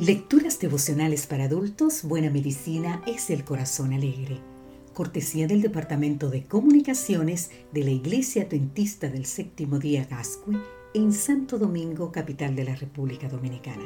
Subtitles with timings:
[0.00, 4.38] Lecturas devocionales para adultos, Buena Medicina es el Corazón Alegre.
[4.94, 10.56] Cortesía del Departamento de Comunicaciones de la Iglesia Adventista del Séptimo Día Gascue
[10.94, 13.82] en Santo Domingo, capital de la República Dominicana.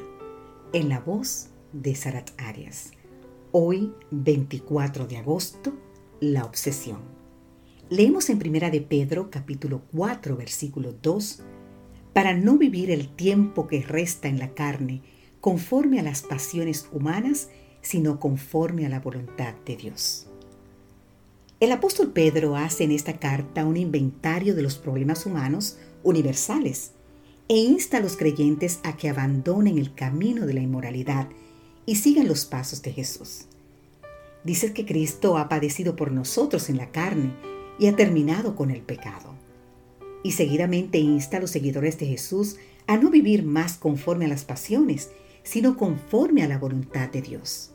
[0.74, 2.90] En la voz de Sarat Arias.
[3.50, 5.72] Hoy, 24 de agosto,
[6.20, 7.00] la obsesión.
[7.88, 11.42] Leemos en Primera de Pedro, capítulo 4, versículo 2,
[12.12, 15.00] para no vivir el tiempo que resta en la carne,
[15.42, 17.48] conforme a las pasiones humanas,
[17.82, 20.28] sino conforme a la voluntad de Dios.
[21.58, 26.92] El apóstol Pedro hace en esta carta un inventario de los problemas humanos universales
[27.48, 31.28] e insta a los creyentes a que abandonen el camino de la inmoralidad
[31.86, 33.46] y sigan los pasos de Jesús.
[34.44, 37.32] Dice que Cristo ha padecido por nosotros en la carne
[37.80, 39.34] y ha terminado con el pecado.
[40.22, 44.44] Y seguidamente insta a los seguidores de Jesús a no vivir más conforme a las
[44.44, 45.10] pasiones,
[45.42, 47.70] sino conforme a la voluntad de Dios.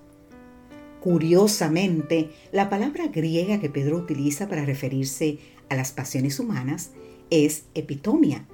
[1.01, 6.91] Curiosamente, la palabra griega que Pedro utiliza para referirse a las pasiones humanas
[7.29, 8.47] es epitomia,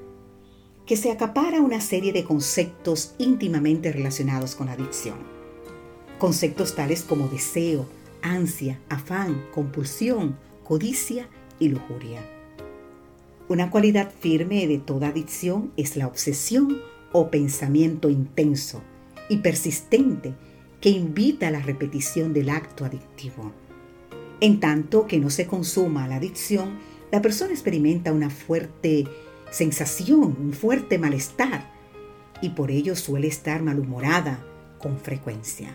[0.85, 5.17] que se acapara una serie de conceptos íntimamente relacionados con la adicción.
[6.19, 7.87] Conceptos tales como deseo,
[8.21, 12.21] ansia, afán, compulsión, codicia y lujuria.
[13.49, 16.77] Una cualidad firme de toda adicción es la obsesión
[17.11, 18.81] o pensamiento intenso,
[19.29, 20.33] y persistente
[20.81, 23.51] que invita a la repetición del acto adictivo.
[24.41, 26.77] En tanto que no se consuma la adicción,
[27.11, 29.05] la persona experimenta una fuerte
[29.51, 31.71] sensación, un fuerte malestar
[32.41, 34.43] y por ello suele estar malhumorada
[34.79, 35.69] con frecuencia.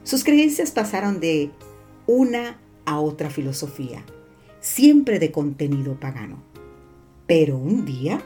[0.03, 1.51] Sus creencias pasaron de
[2.07, 4.05] una a otra filosofía,
[4.61, 6.54] siempre de contenido pagano.
[7.27, 8.21] Pero un día,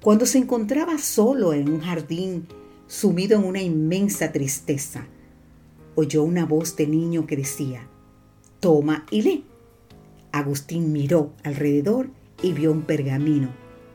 [0.00, 2.46] cuando se encontraba solo en un jardín,
[2.86, 5.06] sumido en una inmensa tristeza,
[5.94, 7.86] oyó una voz de niño que decía,
[8.60, 9.44] Toma y lee.
[10.32, 12.08] Agustín miró alrededor
[12.42, 13.48] y vio un pergamino,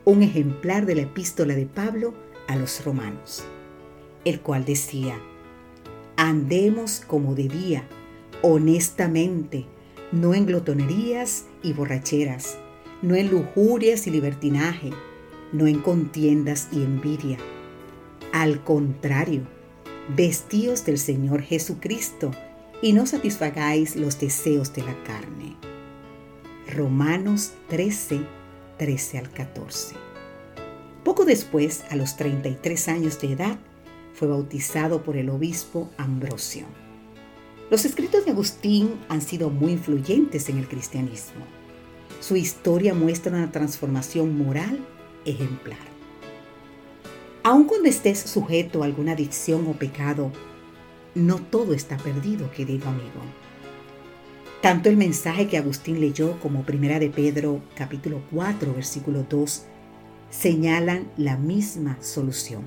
[0.04, 2.14] un ejemplar de la epístola de Pablo
[2.46, 3.42] a los romanos,
[4.24, 5.20] el cual decía,
[6.16, 7.82] Andemos como debía,
[8.42, 9.66] honestamente,
[10.12, 12.58] no en glotonerías y borracheras
[13.02, 14.90] no en lujurias y libertinaje,
[15.52, 17.38] no en contiendas y envidia.
[18.32, 19.42] Al contrario,
[20.14, 22.30] vestíos del Señor Jesucristo
[22.82, 25.56] y no satisfagáis los deseos de la carne.
[26.68, 28.20] Romanos 13,
[28.78, 29.96] 13 al 14.
[31.04, 33.58] Poco después, a los 33 años de edad,
[34.14, 36.66] fue bautizado por el obispo Ambrosio.
[37.70, 41.59] Los escritos de Agustín han sido muy influyentes en el cristianismo.
[42.20, 44.78] Su historia muestra una transformación moral
[45.24, 45.78] ejemplar.
[47.42, 50.30] Aun cuando estés sujeto a alguna adicción o pecado,
[51.14, 53.22] no todo está perdido, querido amigo.
[54.60, 59.64] Tanto el mensaje que Agustín leyó como Primera de Pedro capítulo 4 versículo 2
[60.28, 62.64] señalan la misma solución.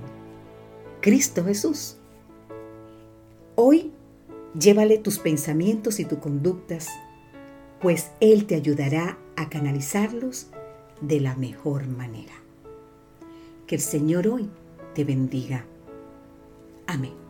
[1.00, 1.98] Cristo Jesús.
[3.54, 3.92] Hoy
[4.60, 6.88] llévale tus pensamientos y tus conductas,
[7.80, 10.48] pues Él te ayudará a canalizarlos
[11.02, 12.34] de la mejor manera.
[13.68, 14.50] Que el Señor hoy
[14.94, 15.66] te bendiga.
[16.88, 17.23] Amén.